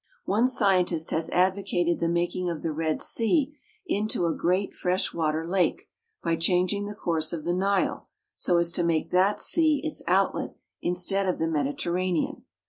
[0.25, 3.55] One scientist has advocated the making of the Red Sea
[3.85, 5.87] into a great fresh water lake
[6.23, 10.55] by changing the course of the Nile so as to make that sea its outlet
[10.81, 12.45] instead of the Mediterranean.